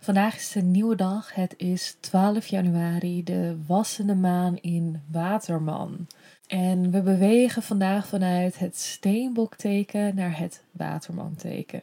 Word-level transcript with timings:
Vandaag 0.00 0.36
is 0.36 0.54
een 0.54 0.70
nieuwe 0.70 0.96
dag. 0.96 1.34
Het 1.34 1.54
is 1.56 1.96
12 2.00 2.46
januari, 2.46 3.24
de 3.24 3.56
wassende 3.66 4.14
maan 4.14 4.56
in 4.56 5.02
Waterman. 5.10 6.06
En 6.46 6.90
we 6.90 7.02
bewegen 7.02 7.62
vandaag 7.62 8.06
vanuit 8.06 8.58
het 8.58 8.78
steenbokteken 8.78 10.14
naar 10.14 10.38
het 10.38 10.62
Waterman-teken. 10.70 11.82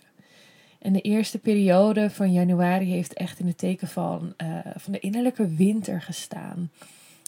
En 0.80 0.94
de 0.94 1.02
eerste 1.02 1.40
periode 1.40 2.10
van 2.10 2.32
januari 2.32 2.92
heeft 2.92 3.14
echt 3.14 3.40
in 3.40 3.48
het 3.48 3.58
teken 3.58 3.88
van, 3.88 4.34
uh, 4.44 4.60
van 4.76 4.92
de 4.92 5.00
innerlijke 5.00 5.48
winter 5.48 6.02
gestaan. 6.02 6.72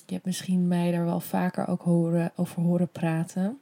Je 0.06 0.14
hebt 0.14 0.26
misschien 0.26 0.68
mij 0.68 0.92
daar 0.92 1.06
wel 1.06 1.20
vaker 1.20 1.68
ook 1.68 1.82
horen, 1.82 2.32
over 2.36 2.62
horen 2.62 2.90
praten. 2.90 3.60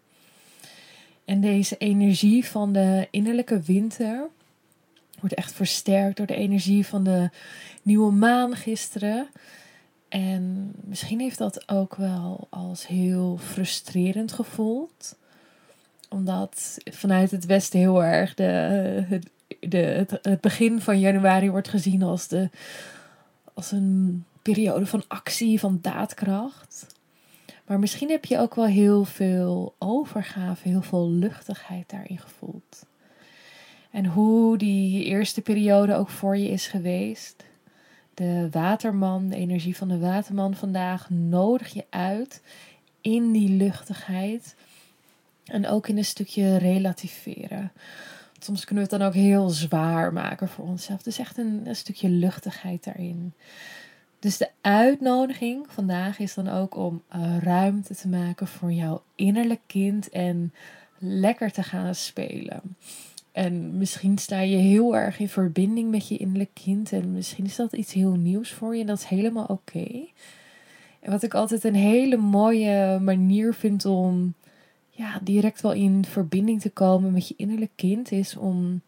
En 1.25 1.41
deze 1.41 1.77
energie 1.77 2.45
van 2.45 2.73
de 2.73 3.07
innerlijke 3.11 3.61
winter 3.61 4.29
wordt 5.19 5.35
echt 5.35 5.53
versterkt 5.53 6.17
door 6.17 6.25
de 6.25 6.35
energie 6.35 6.87
van 6.87 7.03
de 7.03 7.29
nieuwe 7.81 8.11
maan 8.11 8.55
gisteren. 8.55 9.27
En 10.09 10.73
misschien 10.83 11.19
heeft 11.19 11.37
dat 11.37 11.69
ook 11.69 11.95
wel 11.95 12.47
als 12.49 12.87
heel 12.87 13.37
frustrerend 13.37 14.31
gevoeld. 14.31 15.15
Omdat 16.09 16.77
vanuit 16.91 17.31
het 17.31 17.45
Westen 17.45 17.79
heel 17.79 18.03
erg 18.03 18.33
de, 18.33 18.43
het, 19.09 19.29
de, 19.59 19.77
het, 19.77 20.19
het 20.21 20.41
begin 20.41 20.81
van 20.81 20.99
januari 20.99 21.49
wordt 21.49 21.67
gezien 21.67 22.03
als, 22.03 22.27
de, 22.27 22.49
als 23.53 23.71
een 23.71 24.25
periode 24.41 24.85
van 24.85 25.03
actie, 25.07 25.59
van 25.59 25.79
daadkracht. 25.81 26.87
Maar 27.65 27.79
misschien 27.79 28.09
heb 28.09 28.25
je 28.25 28.39
ook 28.39 28.55
wel 28.55 28.65
heel 28.65 29.03
veel 29.03 29.75
overgave, 29.79 30.67
heel 30.67 30.81
veel 30.81 31.09
luchtigheid 31.09 31.89
daarin 31.89 32.19
gevoeld. 32.19 32.85
En 33.95 34.05
hoe 34.05 34.57
die 34.57 35.03
eerste 35.03 35.41
periode 35.41 35.95
ook 35.95 36.09
voor 36.09 36.37
je 36.37 36.49
is 36.49 36.67
geweest. 36.67 37.43
De 38.13 38.47
waterman, 38.51 39.27
de 39.27 39.35
energie 39.35 39.77
van 39.77 39.87
de 39.87 39.99
waterman 39.99 40.55
vandaag, 40.55 41.09
nodig 41.09 41.73
je 41.73 41.85
uit 41.89 42.41
in 43.01 43.31
die 43.31 43.49
luchtigheid. 43.49 44.55
En 45.45 45.67
ook 45.67 45.87
in 45.87 45.97
een 45.97 46.05
stukje 46.05 46.57
relativeren. 46.57 47.71
Soms 48.39 48.65
kunnen 48.65 48.83
we 48.83 48.89
het 48.91 48.99
dan 48.99 49.09
ook 49.09 49.15
heel 49.15 49.49
zwaar 49.49 50.13
maken 50.13 50.47
voor 50.47 50.65
onszelf. 50.65 51.01
Dus 51.01 51.19
echt 51.19 51.37
een, 51.37 51.61
een 51.65 51.75
stukje 51.75 52.09
luchtigheid 52.09 52.83
daarin. 52.83 53.33
Dus 54.19 54.37
de 54.37 54.49
uitnodiging 54.61 55.65
vandaag 55.69 56.19
is 56.19 56.33
dan 56.33 56.47
ook 56.49 56.75
om 56.77 57.03
uh, 57.15 57.37
ruimte 57.37 57.95
te 57.95 58.07
maken 58.07 58.47
voor 58.47 58.71
jouw 58.71 59.03
innerlijk 59.15 59.61
kind 59.67 60.09
en 60.09 60.53
lekker 60.97 61.51
te 61.51 61.63
gaan 61.63 61.95
spelen. 61.95 62.61
En 63.35 63.77
misschien 63.77 64.17
sta 64.17 64.39
je 64.39 64.55
heel 64.55 64.95
erg 64.95 65.19
in 65.19 65.29
verbinding 65.29 65.91
met 65.91 66.07
je 66.07 66.17
innerlijk 66.17 66.53
kind 66.53 66.91
en 66.91 67.11
misschien 67.11 67.45
is 67.45 67.55
dat 67.55 67.73
iets 67.73 67.93
heel 67.93 68.15
nieuws 68.15 68.51
voor 68.51 68.75
je 68.75 68.81
en 68.81 68.87
dat 68.87 68.97
is 68.97 69.05
helemaal 69.05 69.45
oké. 69.45 69.87
En 70.99 71.11
wat 71.11 71.23
ik 71.23 71.33
altijd 71.33 71.63
een 71.63 71.75
hele 71.75 72.17
mooie 72.17 72.99
manier 72.99 73.53
vind 73.53 73.85
om 73.85 74.33
ja, 74.89 75.19
direct 75.23 75.61
wel 75.61 75.73
in 75.73 76.05
verbinding 76.05 76.61
te 76.61 76.69
komen 76.69 77.11
met 77.11 77.27
je 77.27 77.33
innerlijk 77.37 77.71
kind 77.75 78.11
is 78.11 78.35
om 78.37 78.81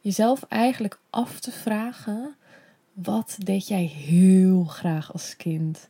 jezelf 0.00 0.42
eigenlijk 0.48 0.98
af 1.10 1.40
te 1.40 1.50
vragen 1.50 2.34
wat 2.92 3.36
deed 3.38 3.68
jij 3.68 3.84
heel 3.84 4.64
graag 4.64 5.12
als 5.12 5.36
kind? 5.36 5.88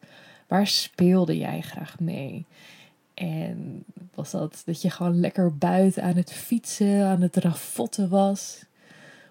Waar 0.48 0.66
speelde 0.66 1.36
jij 1.36 1.60
graag 1.60 2.00
mee? 2.00 2.46
En 3.20 3.84
was 4.14 4.30
dat 4.30 4.62
dat 4.64 4.82
je 4.82 4.90
gewoon 4.90 5.20
lekker 5.20 5.56
buiten 5.56 6.02
aan 6.02 6.16
het 6.16 6.32
fietsen, 6.32 7.04
aan 7.06 7.20
het 7.20 7.36
ravotten 7.36 8.08
was? 8.08 8.64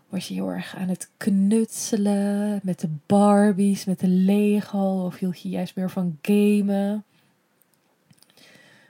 Was 0.10 0.28
je 0.28 0.34
heel 0.34 0.50
erg 0.50 0.76
aan 0.76 0.88
het 0.88 1.10
knutselen 1.18 2.60
met 2.64 2.80
de 2.80 2.90
Barbies, 3.06 3.86
met 3.86 4.00
de 4.00 4.08
Lego? 4.08 5.06
Of 5.06 5.18
hield 5.18 5.42
je 5.42 5.50
juist 5.50 5.76
meer 5.76 5.90
van 5.90 6.18
gamen? 6.22 7.04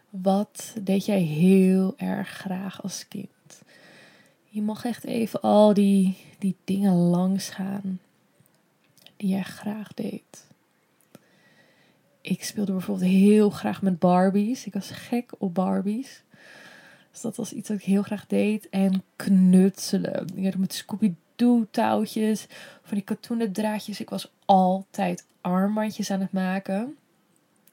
Wat 0.09 0.73
deed 0.81 1.05
jij 1.05 1.21
heel 1.21 1.93
erg 1.97 2.29
graag 2.29 2.83
als 2.83 3.07
kind? 3.07 3.61
Je 4.49 4.61
mag 4.61 4.85
echt 4.85 5.03
even 5.03 5.41
al 5.41 5.73
die, 5.73 6.17
die 6.39 6.55
dingen 6.63 6.93
langs 6.93 7.49
gaan 7.49 7.99
die 9.17 9.29
jij 9.29 9.43
graag 9.43 9.93
deed. 9.93 10.47
Ik 12.21 12.43
speelde 12.43 12.71
bijvoorbeeld 12.71 13.09
heel 13.09 13.49
graag 13.49 13.81
met 13.81 13.99
Barbies. 13.99 14.65
Ik 14.65 14.73
was 14.73 14.89
gek 14.89 15.31
op 15.37 15.53
Barbies. 15.53 16.23
Dus 17.11 17.21
dat 17.21 17.35
was 17.35 17.53
iets 17.53 17.69
wat 17.69 17.77
ik 17.77 17.83
heel 17.83 18.03
graag 18.03 18.27
deed. 18.27 18.69
En 18.69 19.03
knutselen. 19.15 20.27
Ik 20.35 20.43
had 20.43 20.55
met 20.55 20.73
Scooby-Doo 20.73 21.67
touwtjes. 21.71 22.45
Van 22.81 22.97
die 22.97 23.03
katoenen 23.03 23.51
draadjes. 23.51 23.99
Ik 23.99 24.09
was 24.09 24.31
altijd 24.45 25.25
armbandjes 25.41 26.11
aan 26.11 26.21
het 26.21 26.31
maken. 26.31 26.95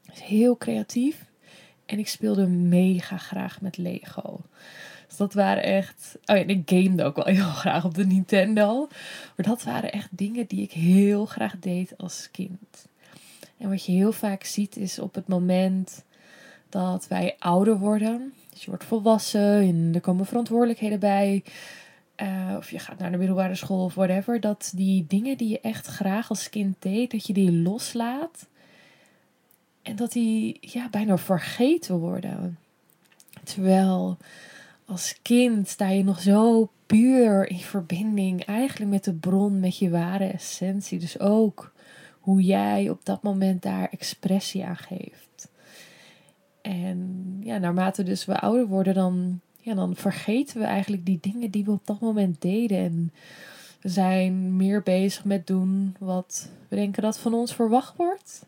Dus 0.06 0.22
heel 0.22 0.56
creatief. 0.56 1.24
En 1.86 1.98
ik 1.98 2.08
speelde 2.08 2.46
mega 2.46 3.16
graag 3.16 3.60
met 3.60 3.76
Lego. 3.76 4.40
Dus 5.08 5.16
dat 5.16 5.34
waren 5.34 5.62
echt. 5.62 6.18
Oh 6.24 6.36
ja, 6.36 6.42
en 6.42 6.48
ik 6.48 6.62
gamede 6.66 7.04
ook 7.04 7.16
wel 7.16 7.24
heel 7.24 7.44
graag 7.44 7.84
op 7.84 7.94
de 7.94 8.06
Nintendo. 8.06 8.88
Maar 9.36 9.46
dat 9.46 9.62
waren 9.62 9.92
echt 9.92 10.08
dingen 10.10 10.46
die 10.46 10.62
ik 10.62 10.72
heel 10.72 11.26
graag 11.26 11.58
deed 11.58 11.94
als 11.96 12.28
kind. 12.30 12.86
En 13.58 13.68
wat 13.68 13.84
je 13.84 13.92
heel 13.92 14.12
vaak 14.12 14.44
ziet 14.44 14.76
is 14.76 14.98
op 14.98 15.14
het 15.14 15.28
moment 15.28 16.04
dat 16.68 17.08
wij 17.08 17.36
ouder 17.38 17.78
worden. 17.78 18.32
Dus 18.50 18.60
je 18.64 18.70
wordt 18.70 18.84
volwassen 18.84 19.60
en 19.60 19.90
er 19.94 20.00
komen 20.00 20.26
verantwoordelijkheden 20.26 21.00
bij. 21.00 21.44
Uh, 22.22 22.54
of 22.56 22.70
je 22.70 22.78
gaat 22.78 22.98
naar 22.98 23.10
de 23.10 23.16
middelbare 23.16 23.54
school 23.54 23.84
of 23.84 23.94
whatever. 23.94 24.40
Dat 24.40 24.72
die 24.74 25.04
dingen 25.08 25.36
die 25.36 25.48
je 25.48 25.60
echt 25.60 25.86
graag 25.86 26.28
als 26.28 26.50
kind 26.50 26.76
deed, 26.78 27.10
dat 27.10 27.26
je 27.26 27.32
die 27.32 27.52
loslaat. 27.52 28.46
En 29.82 29.96
dat 29.96 30.12
die 30.12 30.58
ja, 30.60 30.88
bijna 30.88 31.18
vergeten 31.18 31.98
worden. 31.98 32.58
Terwijl 33.44 34.16
als 34.84 35.18
kind 35.22 35.68
sta 35.68 35.88
je 35.88 36.04
nog 36.04 36.20
zo 36.20 36.70
puur 36.86 37.50
in 37.50 37.58
verbinding 37.58 38.44
eigenlijk 38.44 38.90
met 38.90 39.04
de 39.04 39.12
bron, 39.12 39.60
met 39.60 39.78
je 39.78 39.90
ware 39.90 40.24
essentie. 40.26 40.98
Dus 40.98 41.20
ook 41.20 41.72
hoe 42.26 42.42
jij 42.42 42.90
op 42.90 43.04
dat 43.04 43.22
moment 43.22 43.62
daar 43.62 43.88
expressie 43.90 44.64
aan 44.64 44.76
geeft. 44.76 45.48
En 46.60 47.38
ja, 47.40 47.58
naarmate 47.58 48.02
dus 48.02 48.24
we 48.24 48.40
ouder 48.40 48.66
worden, 48.66 48.94
dan, 48.94 49.40
ja, 49.60 49.74
dan 49.74 49.96
vergeten 49.96 50.58
we 50.58 50.64
eigenlijk 50.64 51.06
die 51.06 51.18
dingen 51.20 51.50
die 51.50 51.64
we 51.64 51.70
op 51.70 51.86
dat 51.86 52.00
moment 52.00 52.40
deden. 52.40 52.78
En 52.78 53.12
we 53.80 53.88
zijn 53.88 54.56
meer 54.56 54.82
bezig 54.82 55.24
met 55.24 55.46
doen 55.46 55.96
wat 55.98 56.48
we 56.68 56.76
denken 56.76 57.02
dat 57.02 57.18
van 57.18 57.34
ons 57.34 57.54
verwacht 57.54 57.96
wordt. 57.96 58.46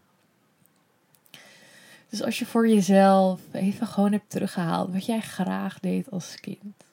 Dus 2.09 2.23
als 2.23 2.39
je 2.39 2.47
voor 2.47 2.69
jezelf 2.69 3.41
even 3.53 3.87
gewoon 3.87 4.13
hebt 4.13 4.31
teruggehaald 4.31 4.93
wat 4.93 5.07
jij 5.07 5.21
graag 5.21 5.81
deed 5.81 6.11
als 6.11 6.41
kind, 6.41 6.85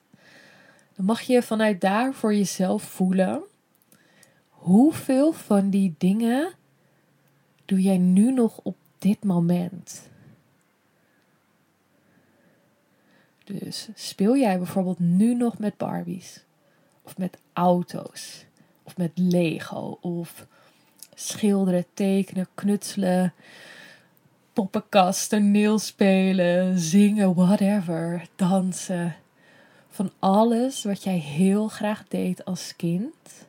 dan 0.96 1.04
mag 1.04 1.20
je 1.20 1.42
vanuit 1.42 1.80
daar 1.80 2.14
voor 2.14 2.34
jezelf 2.34 2.82
voelen 2.82 3.42
hoeveel 4.48 5.32
van 5.32 5.70
die 5.70 5.94
dingen 5.98 6.54
doe 7.66 7.82
jij 7.82 7.98
nu 7.98 8.32
nog 8.32 8.60
op 8.62 8.76
dit 8.98 9.24
moment. 9.24 10.08
Dus 13.44 13.88
speel 13.94 14.36
jij 14.36 14.56
bijvoorbeeld 14.58 14.98
nu 14.98 15.34
nog 15.34 15.58
met 15.58 15.76
Barbies, 15.76 16.44
of 17.02 17.18
met 17.18 17.38
auto's, 17.52 18.44
of 18.82 18.96
met 18.96 19.10
Lego, 19.14 19.98
of 20.00 20.46
schilderen, 21.14 21.84
tekenen, 21.94 22.48
knutselen, 22.54 23.32
poppenkast, 24.52 25.28
toneel 25.28 25.78
spelen, 25.78 26.78
zingen, 26.78 27.34
whatever, 27.34 28.28
dansen. 28.36 29.16
Van 29.88 30.12
alles 30.18 30.84
wat 30.84 31.02
jij 31.02 31.18
heel 31.18 31.68
graag 31.68 32.08
deed 32.08 32.44
als 32.44 32.76
kind. 32.76 33.45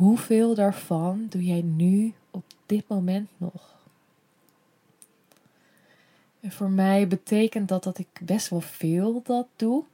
Hoeveel 0.00 0.54
daarvan 0.54 1.26
doe 1.28 1.44
jij 1.44 1.62
nu 1.62 2.12
op 2.30 2.44
dit 2.66 2.88
moment 2.88 3.28
nog? 3.36 3.78
En 6.40 6.52
voor 6.52 6.70
mij 6.70 7.06
betekent 7.06 7.68
dat 7.68 7.84
dat 7.84 7.98
ik 7.98 8.06
best 8.20 8.48
wel 8.48 8.60
veel 8.60 9.22
dat 9.22 9.46
doe. 9.56 9.84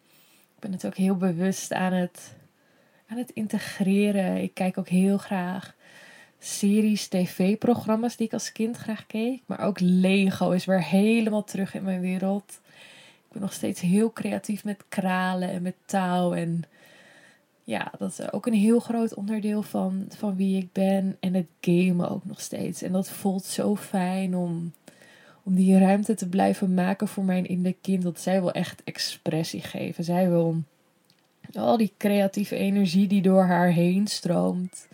Ik 0.54 0.60
ben 0.60 0.72
het 0.72 0.86
ook 0.86 0.96
heel 0.96 1.16
bewust 1.16 1.72
aan 1.72 1.92
het 1.92 2.34
aan 3.06 3.16
het 3.16 3.30
integreren. 3.30 4.42
Ik 4.42 4.54
kijk 4.54 4.78
ook 4.78 4.88
heel 4.88 5.18
graag 5.18 5.74
series, 6.38 7.08
tv-programma's 7.08 8.16
die 8.16 8.26
ik 8.26 8.32
als 8.32 8.52
kind 8.52 8.76
graag 8.76 9.06
keek. 9.06 9.42
Maar 9.46 9.60
ook 9.60 9.80
Lego 9.80 10.50
is 10.50 10.64
weer 10.64 10.84
helemaal 10.84 11.44
terug 11.44 11.74
in 11.74 11.82
mijn 11.82 12.00
wereld. 12.00 12.60
Ik 13.26 13.32
ben 13.32 13.40
nog 13.40 13.52
steeds 13.52 13.80
heel 13.80 14.12
creatief 14.12 14.64
met 14.64 14.84
kralen 14.88 15.48
en 15.48 15.62
met 15.62 15.76
touw. 15.86 16.34
En 16.34 16.64
ja, 17.66 17.92
dat 17.98 18.10
is 18.10 18.32
ook 18.32 18.46
een 18.46 18.54
heel 18.54 18.80
groot 18.80 19.14
onderdeel 19.14 19.62
van, 19.62 20.06
van 20.08 20.36
wie 20.36 20.56
ik 20.58 20.72
ben. 20.72 21.16
En 21.20 21.34
het 21.34 21.48
gamen 21.60 22.10
ook 22.10 22.24
nog 22.24 22.40
steeds. 22.40 22.82
En 22.82 22.92
dat 22.92 23.08
voelt 23.08 23.44
zo 23.44 23.76
fijn 23.76 24.36
om, 24.36 24.72
om 25.42 25.54
die 25.54 25.78
ruimte 25.78 26.14
te 26.14 26.28
blijven 26.28 26.74
maken 26.74 27.08
voor 27.08 27.24
mijn 27.24 27.46
innerlijke 27.46 27.80
kind. 27.80 28.02
Dat 28.02 28.20
zij 28.20 28.40
wil 28.40 28.52
echt 28.52 28.84
expressie 28.84 29.60
geven. 29.60 30.04
Zij 30.04 30.28
wil 30.28 30.62
al 31.54 31.76
die 31.76 31.92
creatieve 31.96 32.56
energie 32.56 33.06
die 33.06 33.22
door 33.22 33.44
haar 33.44 33.68
heen 33.68 34.06
stroomt. 34.06 34.88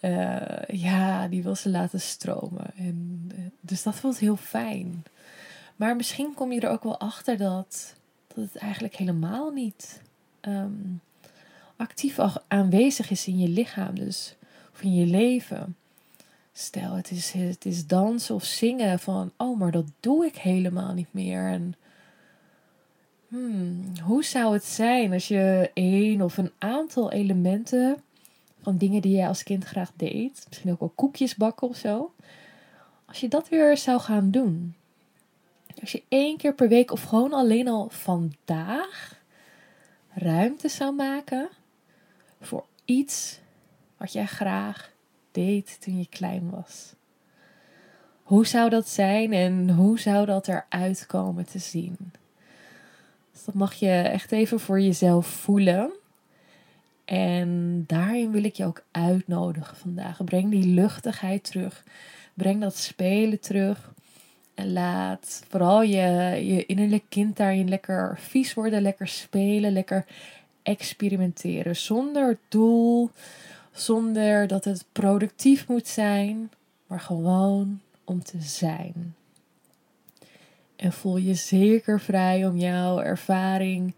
Uh, 0.00 0.58
ja, 0.66 1.28
die 1.28 1.42
wil 1.42 1.54
ze 1.54 1.68
laten 1.68 2.00
stromen. 2.00 2.66
En, 2.76 3.28
uh, 3.32 3.38
dus 3.60 3.82
dat 3.82 3.94
voelt 3.94 4.18
heel 4.18 4.36
fijn. 4.36 5.04
Maar 5.76 5.96
misschien 5.96 6.34
kom 6.34 6.52
je 6.52 6.60
er 6.60 6.70
ook 6.70 6.82
wel 6.82 6.98
achter 6.98 7.36
dat, 7.36 7.94
dat 8.26 8.44
het 8.44 8.56
eigenlijk 8.56 8.96
helemaal 8.96 9.50
niet 9.50 10.00
um, 10.40 11.00
actief 11.76 12.18
aanwezig 12.48 13.10
is 13.10 13.26
in 13.26 13.38
je 13.38 13.48
lichaam, 13.48 13.94
dus 13.94 14.36
of 14.72 14.82
in 14.82 14.94
je 14.94 15.06
leven. 15.06 15.76
Stel, 16.52 16.92
het 16.92 17.10
is, 17.10 17.32
het 17.32 17.64
is 17.64 17.86
dansen 17.86 18.34
of 18.34 18.44
zingen 18.44 18.98
van, 18.98 19.32
oh, 19.36 19.58
maar 19.58 19.70
dat 19.70 19.86
doe 20.00 20.26
ik 20.26 20.36
helemaal 20.36 20.92
niet 20.92 21.12
meer. 21.12 21.46
En 21.48 21.74
hmm, 23.28 23.92
hoe 24.02 24.24
zou 24.24 24.52
het 24.52 24.64
zijn 24.64 25.12
als 25.12 25.28
je 25.28 25.70
één 25.74 26.20
of 26.22 26.36
een 26.36 26.52
aantal 26.58 27.12
elementen 27.12 28.02
van 28.62 28.76
dingen 28.76 29.02
die 29.02 29.16
jij 29.16 29.28
als 29.28 29.42
kind 29.42 29.64
graag 29.64 29.92
deed, 29.96 30.44
misschien 30.48 30.70
ook 30.70 30.80
wel 30.80 30.92
koekjes 30.94 31.34
bakken 31.34 31.68
of 31.68 31.76
zo, 31.76 32.14
als 33.04 33.20
je 33.20 33.28
dat 33.28 33.48
weer 33.48 33.76
zou 33.76 34.00
gaan 34.00 34.30
doen? 34.30 34.74
Als 35.80 35.92
je 35.92 36.02
één 36.08 36.36
keer 36.36 36.54
per 36.54 36.68
week 36.68 36.90
of 36.90 37.02
gewoon 37.02 37.32
alleen 37.32 37.68
al 37.68 37.88
vandaag 37.90 39.20
ruimte 40.14 40.68
zou 40.68 40.94
maken 40.94 41.48
voor 42.40 42.64
iets 42.84 43.40
wat 43.96 44.12
jij 44.12 44.26
graag 44.26 44.90
deed 45.32 45.80
toen 45.80 45.98
je 45.98 46.08
klein 46.08 46.50
was. 46.50 46.94
Hoe 48.22 48.46
zou 48.46 48.70
dat 48.70 48.88
zijn 48.88 49.32
en 49.32 49.70
hoe 49.70 49.98
zou 49.98 50.26
dat 50.26 50.48
eruit 50.48 51.06
komen 51.06 51.44
te 51.44 51.58
zien? 51.58 51.96
Dus 53.32 53.44
dat 53.44 53.54
mag 53.54 53.74
je 53.74 53.90
echt 53.90 54.32
even 54.32 54.60
voor 54.60 54.80
jezelf 54.80 55.26
voelen. 55.26 55.90
En 57.04 57.84
daarin 57.86 58.30
wil 58.30 58.44
ik 58.44 58.54
je 58.54 58.64
ook 58.64 58.84
uitnodigen 58.90 59.76
vandaag. 59.76 60.24
Breng 60.24 60.50
die 60.50 60.66
luchtigheid 60.66 61.44
terug. 61.44 61.84
Breng 62.34 62.60
dat 62.60 62.76
spelen 62.76 63.40
terug. 63.40 63.92
En 64.54 64.72
laat 64.72 65.42
vooral 65.48 65.82
je, 65.82 66.02
je 66.46 66.66
innerlijk 66.66 67.04
kind 67.08 67.36
daarin 67.36 67.68
lekker 67.68 68.18
vies 68.18 68.54
worden, 68.54 68.82
lekker 68.82 69.08
spelen, 69.08 69.72
lekker 69.72 70.04
experimenteren. 70.66 71.76
Zonder 71.76 72.38
doel, 72.48 73.10
zonder 73.72 74.46
dat 74.46 74.64
het 74.64 74.84
productief 74.92 75.68
moet 75.68 75.88
zijn, 75.88 76.50
maar 76.86 77.00
gewoon 77.00 77.80
om 78.04 78.22
te 78.22 78.40
zijn. 78.40 79.14
En 80.76 80.92
voel 80.92 81.16
je 81.16 81.34
zeker 81.34 82.00
vrij 82.00 82.46
om 82.46 82.56
jouw 82.56 83.00
ervaring 83.00 83.94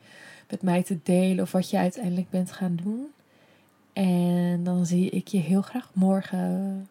met 0.48 0.62
mij 0.62 0.82
te 0.82 0.98
delen 1.02 1.44
of 1.44 1.52
wat 1.52 1.70
je 1.70 1.76
uiteindelijk 1.76 2.30
bent 2.30 2.52
gaan 2.52 2.78
doen. 2.82 3.06
En 3.92 4.64
dan 4.64 4.86
zie 4.86 5.10
ik 5.10 5.28
je 5.28 5.38
heel 5.38 5.62
graag 5.62 5.90
morgen. 5.92 6.88